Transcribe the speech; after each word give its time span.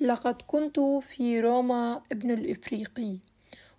لقد 0.00 0.42
كنت 0.46 0.80
في 0.80 1.40
روما 1.40 2.02
ابن 2.12 2.30
الإفريقي 2.30 3.18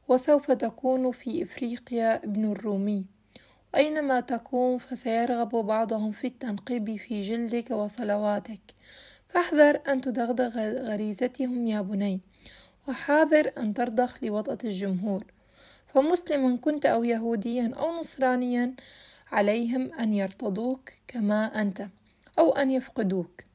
وسوف 0.07 0.51
تكون 0.51 1.11
في 1.11 1.43
إفريقيا 1.43 2.23
ابن 2.23 2.51
الرومي. 2.51 3.05
أينما 3.75 4.19
تكون 4.19 4.77
فسيرغب 4.77 5.49
بعضهم 5.49 6.11
في 6.11 6.27
التنقيب 6.27 6.95
في 6.95 7.21
جلدك 7.21 7.71
وصلواتك. 7.71 8.59
فاحذر 9.29 9.81
أن 9.87 10.01
تدغدغ 10.01 10.59
غريزتهم 10.59 11.67
يا 11.67 11.81
بني 11.81 12.21
وحاذر 12.87 13.51
أن 13.57 13.73
ترضخ 13.73 14.23
لوطأة 14.23 14.57
الجمهور. 14.63 15.23
فمسلما 15.87 16.57
كنت 16.57 16.85
أو 16.85 17.03
يهوديا 17.03 17.71
أو 17.77 17.99
نصرانيا 17.99 18.75
عليهم 19.31 19.93
أن 19.93 20.13
يرتضوك 20.13 20.91
كما 21.07 21.61
أنت 21.61 21.87
أو 22.39 22.51
أن 22.51 22.71
يفقدوك. 22.71 23.48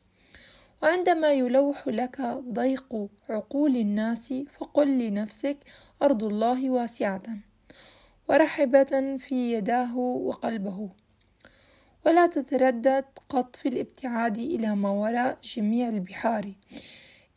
وعندما 0.84 1.32
يلوح 1.32 1.88
لك 1.88 2.20
ضيق 2.52 3.08
عقول 3.28 3.76
الناس 3.76 4.34
فقل 4.58 4.98
لنفسك 4.98 5.58
أرض 6.02 6.24
الله 6.24 6.70
واسعة 6.70 7.22
ورحبة 8.28 9.16
في 9.16 9.52
يداه 9.52 9.98
وقلبه. 9.98 10.90
ولا 12.06 12.26
تتردد 12.26 13.04
قط 13.28 13.56
في 13.56 13.68
الابتعاد 13.68 14.38
إلى 14.38 14.74
ما 14.74 14.90
وراء 14.90 15.38
جميع 15.44 15.88
البحار 15.88 16.52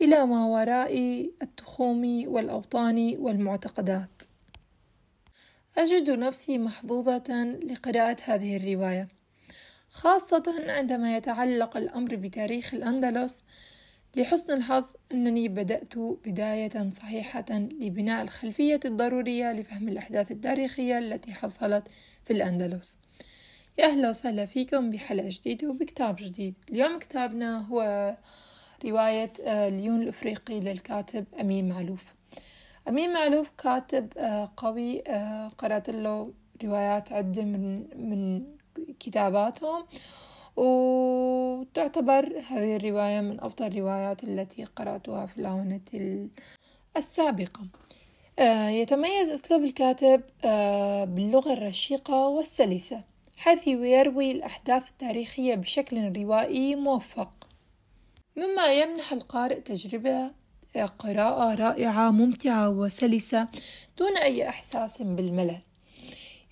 إلى 0.01 0.25
ما 0.25 0.45
وراء 0.45 1.25
التخوم 1.41 2.23
والأوطان 2.27 3.15
والمعتقدات. 3.19 4.23
أجد 5.77 6.09
نفسي 6.09 6.57
محظوظة 6.57 7.57
لقراءة 7.69 8.17
هذه 8.25 8.57
الرواية. 8.57 9.16
خاصة 9.89 10.43
عندما 10.67 11.17
يتعلق 11.17 11.77
الأمر 11.77 12.15
بتاريخ 12.15 12.73
الأندلس 12.73 13.43
لحسن 14.15 14.53
الحظ 14.53 14.93
أنني 15.13 15.47
بدأت 15.47 15.97
بداية 15.97 16.89
صحيحة 16.89 17.45
لبناء 17.51 18.23
الخلفية 18.23 18.79
الضرورية 18.85 19.51
لفهم 19.51 19.89
الأحداث 19.89 20.31
التاريخية 20.31 20.97
التي 20.99 21.33
حصلت 21.33 21.87
في 22.25 22.33
الأندلس. 22.33 22.99
يا 23.77 23.85
أهلا 23.85 24.09
وسهلا 24.09 24.45
فيكم 24.45 24.89
بحلقة 24.89 25.29
جديدة 25.29 25.69
وبكتاب 25.69 26.15
جديد. 26.19 26.57
اليوم 26.69 26.99
كتابنا 26.99 27.67
هو 27.67 28.15
رواية 28.85 29.33
آه، 29.45 29.69
ليون 29.69 30.01
الأفريقي 30.01 30.59
للكاتب 30.59 31.25
أمين 31.41 31.69
معلوف. 31.69 32.13
أمين 32.87 33.13
معلوف 33.13 33.51
كاتب 33.57 34.13
آه، 34.17 34.53
قوي 34.57 35.03
آه، 35.07 35.47
قرأت 35.47 35.89
له 35.89 36.33
روايات 36.63 37.13
عدة 37.13 37.43
من 37.43 37.87
من 38.09 38.43
كتاباتهم 38.99 39.85
وتعتبر 40.55 42.43
هذه 42.49 42.75
الرواية 42.75 43.21
من 43.21 43.39
أفضل 43.39 43.65
الروايات 43.65 44.23
التي 44.23 44.63
قرأتها 44.63 45.25
في 45.25 45.37
الآونة 45.37 45.81
السابقة. 46.97 47.67
يتميز 48.69 49.31
أسلوب 49.31 49.63
الكاتب 49.63 50.21
باللغة 51.15 51.53
الرشيقة 51.53 52.27
والسلسة 52.27 53.03
حيث 53.37 53.67
يروي 53.67 54.31
الأحداث 54.31 54.87
التاريخية 54.87 55.55
بشكل 55.55 56.21
روائي 56.21 56.75
موفق. 56.75 57.47
مما 58.35 58.73
يمنح 58.73 59.13
القارئ 59.13 59.61
تجربة 59.61 60.31
قراءة 60.99 61.55
رائعة 61.55 62.11
ممتعة 62.11 62.69
وسلسة 62.69 63.47
دون 63.97 64.17
أي 64.17 64.49
إحساس 64.49 65.01
بالملل. 65.01 65.61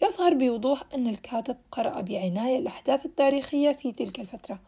يظهر 0.01 0.33
بوضوح 0.33 0.83
أن 0.93 1.07
الكاتب 1.07 1.57
قرأ 1.71 2.01
بعناية 2.01 2.57
الأحداث 2.57 3.05
التاريخية 3.05 3.71
في 3.71 3.91
تلك 3.91 4.19
الفترة. 4.19 4.59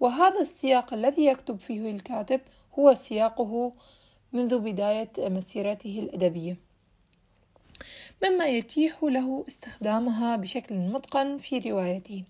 وهذا 0.00 0.40
السياق 0.40 0.94
الذي 0.94 1.26
يكتب 1.26 1.60
فيه 1.60 1.90
الكاتب 1.90 2.40
هو 2.78 2.94
سياقه 2.94 3.72
منذ 4.32 4.58
بداية 4.58 5.12
مسيرته 5.18 5.98
الأدبية. 5.98 6.56
مما 8.24 8.46
يتيح 8.46 9.02
له 9.02 9.44
استخدامها 9.48 10.36
بشكل 10.36 10.74
متقن 10.74 11.38
في 11.38 11.58
روايته. 11.58 12.24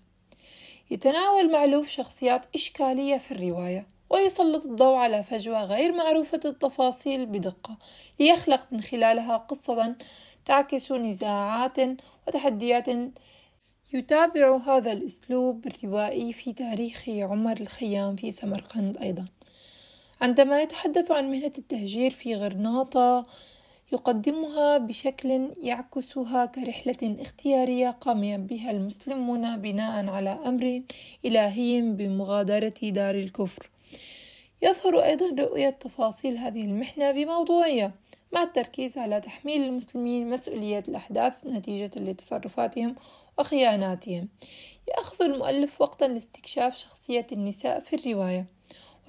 يتناول 0.91 1.51
معلوف 1.51 1.89
شخصيات 1.89 2.45
إشكالية 2.55 3.17
في 3.17 3.31
الرواية 3.31 3.96
ويسلط 4.09 4.65
الضوء 4.65 4.95
على 4.95 5.23
فجوة 5.23 5.63
غير 5.63 5.91
معروفة 5.91 6.39
التفاصيل 6.45 7.25
بدقة 7.25 7.77
ليخلق 8.19 8.67
من 8.71 8.81
خلالها 8.81 9.37
قصة 9.37 9.95
تعكس 10.45 10.91
نزاعات 10.91 11.77
وتحديات 12.27 12.87
يتابع 13.93 14.57
هذا 14.57 14.91
الأسلوب 14.91 15.67
الروائي 15.67 16.33
في 16.33 16.53
تاريخ 16.53 17.09
عمر 17.09 17.61
الخيام 17.61 18.15
في 18.15 18.31
سمرقند 18.31 18.97
أيضا. 18.97 19.25
عندما 20.21 20.61
يتحدث 20.61 21.11
عن 21.11 21.31
مهنة 21.31 21.51
التهجير 21.57 22.11
في 22.11 22.35
غرناطة 22.35 23.25
يقدمها 23.91 24.77
بشكل 24.77 25.49
يعكسها 25.61 26.45
كرحلة 26.45 27.15
اختيارية 27.21 27.89
قام 27.89 28.45
بها 28.47 28.71
المسلمون 28.71 29.57
بناء 29.57 30.09
على 30.09 30.29
أمر 30.29 30.81
إلهي 31.25 31.81
بمغادرة 31.81 32.73
دار 32.83 33.15
الكفر. 33.15 33.69
يظهر 34.61 35.03
أيضا 35.03 35.43
رؤية 35.43 35.69
تفاصيل 35.69 36.37
هذه 36.37 36.61
المحنة 36.61 37.11
بموضوعية 37.11 37.95
مع 38.31 38.43
التركيز 38.43 38.97
على 38.97 39.21
تحميل 39.21 39.61
المسلمين 39.61 40.29
مسؤولية 40.29 40.83
الأحداث 40.87 41.45
نتيجة 41.45 41.91
لتصرفاتهم 41.99 42.95
وخياناتهم. 43.39 44.29
يأخذ 44.87 45.25
المؤلف 45.25 45.81
وقتا 45.81 46.05
لاستكشاف 46.05 46.77
شخصية 46.77 47.27
النساء 47.31 47.79
في 47.79 47.95
الرواية 47.95 48.47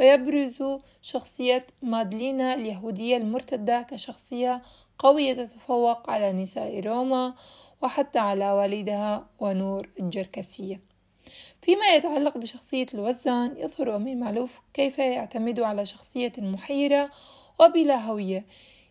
ويبرز 0.01 0.63
شخصية 1.03 1.67
مادلينا 1.83 2.55
اليهودية 2.55 3.17
المرتدة 3.17 3.83
كشخصية 3.83 4.63
قوية 4.99 5.33
تتفوق 5.33 6.11
على 6.11 6.33
نساء 6.33 6.81
روما 6.81 7.35
وحتى 7.83 8.19
على 8.19 8.53
والدها 8.53 9.27
ونور 9.41 9.91
الجركسية. 10.01 10.88
فيما 11.63 11.87
يتعلق 11.87 12.39
بشخصية 12.39 12.87
الوزان 12.95 13.57
يظهر 13.57 13.97
أمين 13.97 14.21
معلوف 14.21 14.61
كيف 14.75 14.99
يعتمد 14.99 15.61
على 15.61 15.87
شخصية 15.87 16.33
محيرة 16.39 17.11
وبلا 17.61 17.97
هوية. 17.97 18.47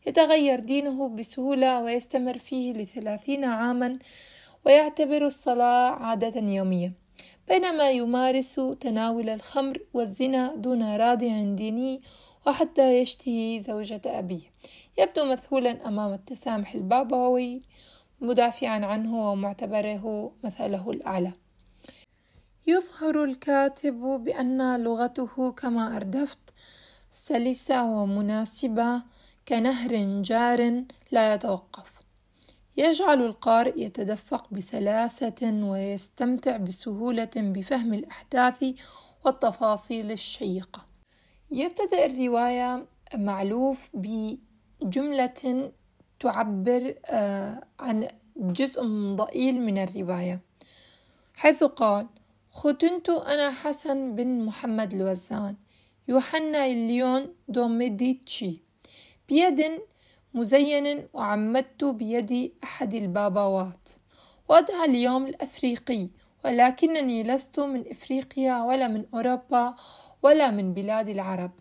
يتغير 0.07 0.59
دينه 0.59 1.09
بسهولة 1.09 1.81
ويستمر 1.81 2.37
فيه 2.37 2.73
لثلاثين 2.73 3.43
عاما 3.45 3.99
ويعتبر 4.65 5.25
الصلاة 5.25 5.89
عادة 5.89 6.53
يومية. 6.53 6.93
بينما 7.47 7.91
يمارس 7.91 8.61
تناول 8.79 9.29
الخمر 9.29 9.79
والزنا 9.93 10.55
دون 10.55 10.95
رادع 10.95 11.43
ديني 11.43 12.01
وحتى 12.47 12.97
يشتهي 12.97 13.61
زوجة 13.61 14.01
أبيه. 14.05 14.51
يبدو 14.97 15.25
مذهولا 15.25 15.87
أمام 15.87 16.13
التسامح 16.13 16.73
البابوي 16.73 17.61
مدافعا 18.21 18.85
عنه 18.85 19.31
ومعتبره 19.31 20.31
مثله 20.43 20.91
الأعلى. 20.91 21.33
يظهر 22.67 23.23
الكاتب 23.23 24.01
بأن 24.01 24.83
لغته 24.83 25.51
كما 25.51 25.95
أردفت 25.97 26.39
سلسة 27.11 27.83
ومناسبة 27.83 29.01
كنهر 29.47 30.21
جار 30.21 30.83
لا 31.11 31.33
يتوقف. 31.33 32.01
يجعل 32.77 33.21
القارئ 33.21 33.81
يتدفق 33.81 34.53
بسلاسة 34.53 35.51
ويستمتع 35.63 36.57
بسهولة 36.57 37.29
بفهم 37.35 37.93
الأحداث 37.93 38.65
والتفاصيل 39.25 40.11
الشيقة. 40.11 40.85
يبتدأ 41.51 42.05
الرواية 42.05 42.85
معلوف 43.15 43.89
بجملة 43.93 45.71
تعبر 46.19 46.95
آه، 47.05 47.63
عن 47.79 48.07
جزء 48.37 48.83
ضئيل 49.15 49.61
من 49.61 49.77
الرواية 49.77 50.41
حيث 51.37 51.63
قال 51.63 52.07
ختنت 52.51 53.09
أنا 53.09 53.51
حسن 53.51 54.15
بن 54.15 54.45
محمد 54.45 54.93
الوزان 54.93 55.55
يوحنا 56.07 56.65
الليون 56.65 57.35
دوميديتشي. 57.47 58.61
بيد 59.29 59.81
مزين 60.33 61.07
وعمدت 61.13 61.83
بيد 61.83 62.51
أحد 62.63 62.93
الباباوات 62.93 63.89
وأدعى 64.49 64.85
اليوم 64.85 65.25
الأفريقي 65.25 66.09
ولكنني 66.45 67.23
لست 67.23 67.59
من 67.59 67.83
إفريقيا 67.91 68.63
ولا 68.63 68.87
من 68.87 69.05
أوروبا 69.13 69.75
ولا 70.23 70.51
من 70.51 70.73
بلاد 70.73 71.09
العرب. 71.09 71.51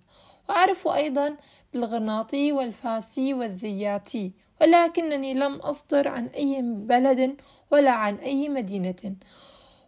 وأعرف 0.49 0.88
أيضا 0.88 1.37
بالغرناطي 1.72 2.52
والفاسي 2.52 3.34
والزياتي 3.34 4.32
ولكنني 4.60 5.34
لم 5.34 5.55
أصدر 5.55 6.08
عن 6.08 6.26
أي 6.26 6.62
بلد 6.62 7.37
ولا 7.72 7.90
عن 7.90 8.14
أي 8.14 8.49
مدينة. 8.49 9.16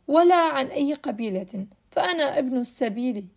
ولا 0.08 0.34
عن 0.34 0.66
أي 0.66 0.94
قبيلة 0.94 1.66
فأنا 1.90 2.38
ابن 2.38 2.56
السبيل. 2.56 3.28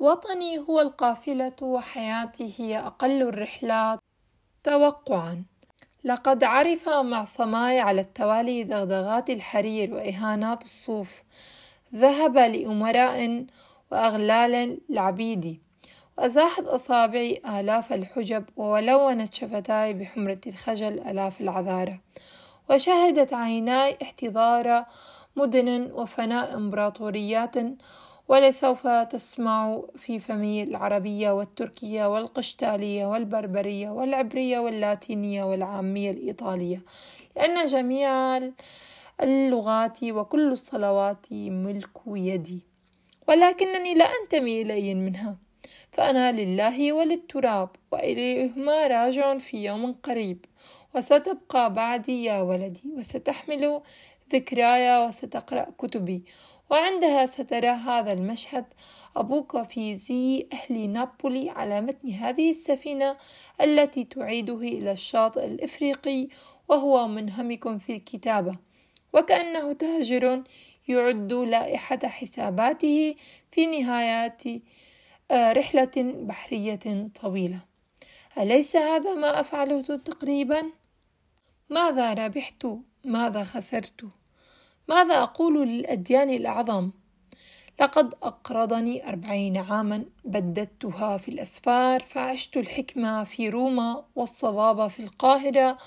وطني 0.00 0.58
هو 0.58 0.80
القافلة 0.80 1.56
وحياتي 1.62 2.54
هي 2.58 2.78
أقل 2.78 3.22
الرحلات 3.22 3.98
توقعا. 4.64 5.44
لقد 6.04 6.44
عرف 6.44 6.88
معصماي 6.88 7.80
على 7.80 8.00
التوالي 8.00 8.62
دغدغات 8.62 9.30
الحرير 9.30 9.94
وإهانات 9.94 10.62
الصوف. 10.62 11.22
ذهب 11.94 12.38
لأمراء 12.38 13.46
وأغلال 13.92 14.80
العبيد. 14.90 15.60
وأزاحت 16.18 16.64
أصابعي 16.64 17.40
آلاف 17.60 17.92
الحجب 17.92 18.44
ولونت 18.56 19.34
شفتاي 19.34 19.94
بحمرة 19.94 20.40
الخجل 20.46 21.00
آلاف 21.00 21.40
العذارة. 21.40 22.00
وشهدت 22.70 23.34
عيناي 23.34 23.98
احتضار 24.02 24.84
مدن 25.38 25.92
وفناء 25.92 26.56
إمبراطوريات 26.56 27.54
ولسوف 28.28 28.86
تسمع 28.86 29.82
في 29.96 30.18
فمي 30.18 30.62
العربية 30.62 31.30
والتركية 31.30 32.14
والقشتالية 32.14 33.06
والبربرية 33.06 33.90
والعبرية 33.90 34.58
واللاتينية 34.58 35.44
والعامية 35.44 36.10
الإيطالية 36.10 36.82
لأن 37.36 37.66
جميع 37.66 38.40
اللغات 39.22 39.98
وكل 40.04 40.52
الصلوات 40.52 41.26
ملك 41.32 41.96
يدي. 42.06 42.60
ولكنني 43.28 43.94
لا 43.94 44.04
أنتمي 44.22 44.62
إلى 44.62 44.94
منها 44.94 45.36
فأنا 45.90 46.32
لله 46.32 46.92
وللتراب 46.92 47.68
وإليهما 47.92 48.86
راجع 48.86 49.38
في 49.38 49.64
يوم 49.64 49.92
قريب. 49.92 50.44
وستبقى 50.98 51.72
بعدي 51.72 52.24
يا 52.24 52.42
ولدي 52.42 52.82
وستحمل 52.96 53.80
ذكراي 54.32 55.06
وستقرأ 55.06 55.66
كتبي. 55.78 56.24
وعندها 56.70 57.26
سترى 57.26 57.68
هذا 57.68 58.12
المشهد. 58.12 58.64
أبوك 59.16 59.62
في 59.62 59.94
زي 59.94 60.48
أهل 60.52 60.90
نابولي 60.90 61.50
على 61.50 61.80
متن 61.80 62.10
هذه 62.10 62.50
السفينة 62.50 63.16
التي 63.60 64.04
تعيده 64.04 64.54
إلى 64.54 64.92
الشاطئ 64.92 65.44
الإفريقي 65.44 66.28
وهو 66.68 67.08
منهمك 67.08 67.78
في 67.78 67.96
الكتابة. 67.96 68.56
وكأنه 69.12 69.72
تاجر 69.72 70.42
يعد 70.88 71.32
لائحة 71.32 71.98
حساباته 72.04 73.14
في 73.52 73.66
نهايات 73.66 74.42
آه، 75.30 75.52
رحلة 75.52 75.92
بحرية 75.96 77.08
طويلة. 77.22 77.60
أليس 78.38 78.76
هذا 78.76 79.14
ما 79.14 79.40
أفعله 79.40 79.82
تقريبا؟ 79.82 80.77
ماذا 81.70 82.12
ربحت؟ 82.12 82.66
ماذا 83.04 83.44
خسرت؟ 83.44 84.04
ماذا 84.88 85.22
أقول 85.22 85.68
للأديان 85.68 86.30
الأعظم؟ 86.30 86.90
لقد 87.80 88.14
أقرضني 88.22 89.08
أربعين 89.08 89.56
عاما 89.56 90.04
بددتها 90.24 91.18
في 91.18 91.28
الأسفار 91.28 92.00
فعشت 92.00 92.56
الحكمة 92.56 93.24
في 93.24 93.48
روما 93.48 94.04
والصواب 94.16 94.88
في 94.88 95.00
القاهرة 95.00 95.78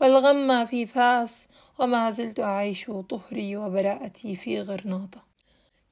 والغم 0.00 0.66
في 0.66 0.86
فاس 0.86 1.48
وما 1.78 2.10
زلت 2.10 2.40
أعيش 2.40 2.90
طهري 3.08 3.56
وبراءتي 3.56 4.36
في 4.36 4.60
غرناطة 4.60 5.22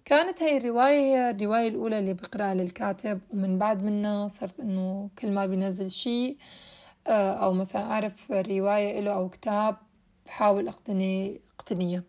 كانت 0.04 0.42
هاي 0.42 0.56
الرواية 0.56 0.98
هي 0.98 1.30
الرواية 1.30 1.68
الأولى 1.68 1.98
اللي 1.98 2.14
بقرأها 2.14 2.54
للكاتب 2.54 3.20
ومن 3.30 3.58
بعد 3.58 3.82
منها 3.84 4.28
صرت 4.28 4.60
إنه 4.60 5.10
كل 5.18 5.30
ما 5.30 5.46
بينزل 5.46 5.90
شيء 5.90 6.36
أو 7.10 7.52
مثلا 7.52 7.82
أعرف 7.82 8.32
رواية 8.32 9.00
له 9.00 9.12
أو 9.12 9.28
كتاب 9.28 9.76
بحاول 10.26 10.68
أقتني 10.68 11.40
أقتنيه. 11.58 12.04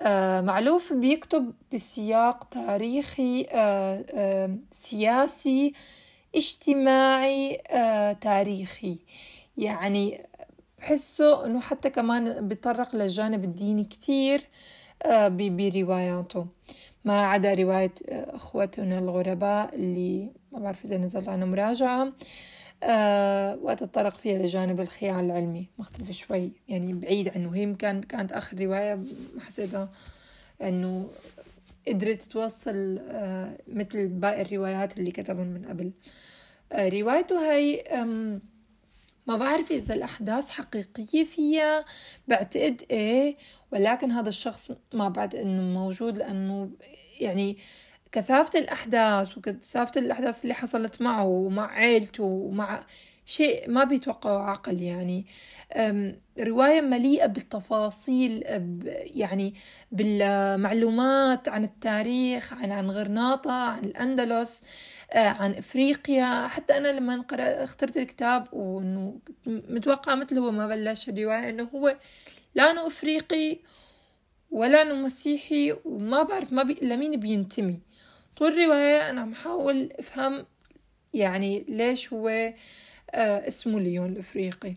آه، 0.00 0.40
معلوف 0.40 0.92
بيكتب 0.92 1.52
بسياق 1.74 2.44
تاريخي 2.44 3.46
آه، 3.52 4.56
سياسي 4.70 5.72
اجتماعي 6.34 7.62
تاريخي. 8.20 8.98
يعني 9.56 10.26
بحسه 10.78 11.46
إنه 11.46 11.60
حتى 11.60 11.90
كمان 11.90 12.48
بيتطرق 12.48 12.96
للجانب 12.96 13.44
الديني 13.44 13.84
كتير 13.84 14.40
برواياته. 15.28 16.46
ما 17.04 17.22
عدا 17.22 17.54
رواية 17.54 17.92
اخوتنا 18.10 18.98
الغرباء 18.98 19.74
اللي 19.74 20.30
ما 20.52 20.58
بعرف 20.58 20.84
إذا 20.84 20.96
نزل 20.96 21.30
عنها 21.30 21.46
مراجعة. 21.46 22.02
آه 22.02 22.12
وتتطرق 23.62 24.16
فيها 24.16 24.38
لجانب 24.38 24.80
الخيال 24.80 25.24
العلمي. 25.24 25.68
مختلف 25.78 26.10
شوي. 26.10 26.52
يعني 26.68 26.92
بعيد 26.92 27.28
عنه. 27.28 27.54
هي 27.54 27.74
كانت 27.74 28.04
كانت 28.04 28.32
آخر 28.32 28.60
رواية 28.60 28.98
حسيتها 29.40 29.88
إنه 30.62 31.10
قدرت 31.88 32.22
توصل 32.22 32.98
آه 33.08 33.58
مثل 33.68 34.08
باقي 34.08 34.42
الروايات 34.42 34.98
اللي 34.98 35.10
كتبهم 35.10 35.46
من 35.46 35.66
قبل. 35.66 35.92
آه 36.72 36.88
روايته 36.88 37.50
هاي 37.50 37.84
ما 39.26 39.36
بعرف 39.36 39.72
إذا 39.72 39.94
الأحداث 39.94 40.50
حقيقية 40.50 41.24
فيها. 41.24 41.84
بعتقد 42.28 42.82
إيه 42.90 43.36
ولكن 43.72 44.10
هذا 44.12 44.28
الشخص 44.28 44.70
ما 44.94 45.08
بعد 45.08 45.34
إنه 45.34 45.62
موجود 45.80 46.18
لأنه 46.18 46.70
يعني 47.20 47.56
كثافة 48.12 48.58
الأحداث 48.58 49.38
وكثافة 49.38 50.00
الأحداث 50.00 50.42
اللي 50.42 50.54
حصلت 50.54 51.02
معه 51.02 51.24
ومع 51.26 51.72
عيلته 51.72 52.24
ومع 52.24 52.80
شيء 53.26 53.70
ما 53.70 53.84
بيتوقعه 53.84 54.50
عقل 54.50 54.82
يعني. 54.82 55.26
رواية 56.40 56.80
مليئة 56.80 57.26
بالتفاصيل 57.26 58.42
يعني 59.14 59.54
بالمعلومات 59.92 61.48
عن 61.48 61.64
التاريخ 61.64 62.52
عن 62.52 62.72
عن 62.72 62.90
غرناطة 62.90 63.52
عن 63.52 63.84
الأندلس 63.84 64.62
عن 65.14 65.50
إفريقيا. 65.54 66.46
حتى 66.46 66.76
أنا 66.76 66.88
لما 66.88 67.24
اخترت 67.32 67.96
الكتاب 67.96 68.54
وإنه 68.54 69.18
متوقعة 69.46 70.14
مثل 70.14 70.38
هو 70.38 70.50
ما 70.50 70.66
بلش 70.66 71.08
الرواية 71.08 71.48
إنه 71.50 71.68
هو 71.74 71.96
لا 72.54 72.70
أنه 72.70 72.86
إفريقي 72.86 73.58
ولا 74.50 74.82
أنه 74.82 74.94
مسيحي 74.94 75.76
وما 75.84 76.22
بعرف 76.22 76.52
ما 76.52 76.62
بي... 76.62 76.76
لمين 76.82 77.20
بينتمي. 77.20 77.80
طول 78.36 78.52
الرواية 78.52 79.10
أنا 79.10 79.20
عم 79.20 79.34
حاول 79.34 79.92
أفهم 79.98 80.46
يعني 81.14 81.64
ليش 81.68 82.12
هو 82.12 82.28
آه، 83.10 83.48
اسمه 83.48 83.80
ليون 83.80 84.12
الإفريقي. 84.12 84.74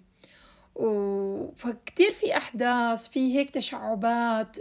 فكتير 1.56 2.12
في 2.12 2.38
أحداث 2.38 3.08
في 3.08 3.38
هيك 3.38 3.50
تشعبات 3.50 4.58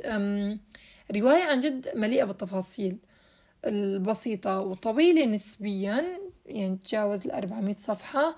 رواية 1.16 1.42
عن 1.42 1.60
جد 1.60 1.88
مليئة 1.96 2.24
بالتفاصيل 2.24 2.98
البسيطة 3.66 4.60
وطويلة 4.60 5.24
نسبيا 5.24 6.04
يعني 6.46 6.76
تجاوز 6.76 7.26
الأربعمية 7.26 7.76
صفحة. 7.78 8.36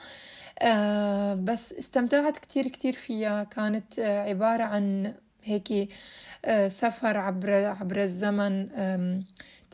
آه 0.59 1.35
بس 1.35 1.73
استمتعت 1.73 2.37
كتير 2.39 2.69
كتير 2.69 2.93
فيها. 2.93 3.45
كانت 3.45 3.99
آه 3.99 4.21
عبارة 4.23 4.63
عن 4.63 5.15
هيك 5.45 5.89
آه 6.45 6.69
سفر 6.69 7.17
عبر 7.17 7.53
عبر 7.53 8.03
الزمن 8.03 8.69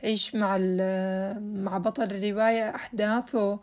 تعيش 0.02 0.34
مع 0.34 0.56
مع 1.38 1.78
بطل 1.78 2.02
الرواية 2.02 2.74
أحداثه. 2.74 3.60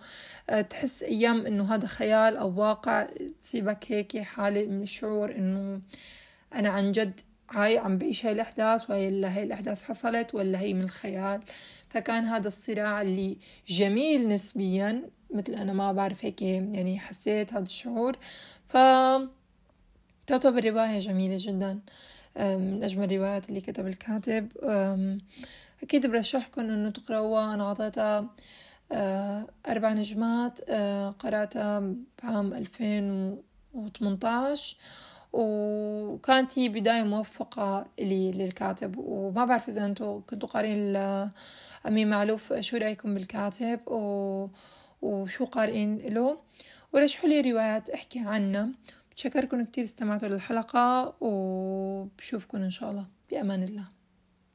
آه، 0.49 0.61
تحس 0.61 1.03
أيام 1.03 1.45
إنه 1.45 1.75
هذا 1.75 1.87
خيال 1.87 2.37
أو 2.37 2.59
واقع 2.59 3.07
تصيبك 3.41 3.91
هيك 3.91 4.17
حالة 4.17 4.65
من 4.65 4.83
الشعور 4.83 5.31
إنه 5.31 5.81
أنا 6.55 6.69
عن 6.69 6.91
جد 6.91 7.21
هاي 7.51 7.77
عم 7.77 7.97
بعيش 7.97 8.25
هاي 8.25 8.31
الأحداث 8.31 8.89
ولا 8.89 9.37
هاي 9.37 9.43
الأحداث 9.43 9.83
حصلت 9.83 10.35
ولا 10.35 10.59
هي 10.59 10.73
من 10.73 10.83
الخيال. 10.83 11.41
فكان 11.89 12.25
هذا 12.25 12.47
الصراع 12.47 13.01
اللي 13.01 13.37
جميل 13.67 14.27
نسبيا 14.27 15.09
مثل 15.33 15.53
أنا 15.53 15.73
ما 15.73 15.91
بعرف 15.91 16.25
هيك 16.25 16.41
يعني 16.41 16.99
حسيت 16.99 17.53
هذا 17.53 17.63
الشعور. 17.63 18.17
ف 18.67 18.77
تعتبر 20.27 20.65
رواية 20.65 20.99
جميلة 20.99 21.37
جدا. 21.39 21.79
من 22.39 22.83
أجمل 22.83 23.13
الروايات 23.13 23.49
اللي 23.49 23.61
كتب 23.61 23.87
الكاتب. 23.87 24.51
أكيد 25.83 26.05
برشحكم 26.05 26.61
إنه 26.61 26.89
تقرأوها. 26.89 27.53
أنا 27.53 27.69
عطيتها 27.69 28.29
آه، 28.91 29.47
أربع 29.69 29.93
نجمات 29.93 30.59
آه، 30.69 31.09
قرأتها 31.09 31.93
بعام 32.23 32.53
ألفين 32.53 33.37
وثمنتاش 33.73 34.77
وكانت 35.33 36.59
هي 36.59 36.69
بداية 36.69 37.03
موفقة 37.03 37.85
لي 37.99 38.31
للكاتب. 38.31 38.97
وما 38.97 39.45
بعرف 39.45 39.69
إذا 39.69 39.85
أنتوا 39.85 40.21
كنتوا 40.29 40.49
قارئين 40.49 40.95
أمين 41.87 42.09
معلوف 42.09 42.53
شو 42.53 42.77
رأيكم 42.77 43.13
بالكاتب؟ 43.13 43.79
و... 43.87 44.47
وشو 45.01 45.45
قارئين 45.45 45.97
له؟ 45.97 46.37
ورشحوا 46.93 47.29
لي 47.29 47.51
روايات 47.51 47.89
أحكي 47.89 48.19
عنها. 48.19 48.69
بتشكركم 49.15 49.63
كتير 49.65 49.83
استمعتوا 49.83 50.27
للحلقة 50.27 51.15
وبشوفكم 51.21 52.57
إن 52.57 52.69
شاء 52.69 52.91
الله. 52.91 53.07
بأمان 53.31 53.63
الله. 53.63 53.94